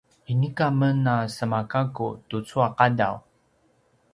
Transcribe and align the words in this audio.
inika 0.31 0.67
men 0.79 0.99
a 1.15 1.15
sema 1.35 1.59
gakku 1.71 2.07
tucu 2.29 2.57
a 2.65 2.69
qadaw 2.77 3.15